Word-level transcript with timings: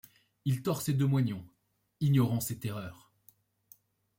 Il 0.45 0.63
tord 0.63 0.81
ses 0.81 0.93
deux 0.93 1.05
moignons, 1.05 1.45
ignorance 1.99 2.49
et 2.49 2.57
terreur; 2.57 3.11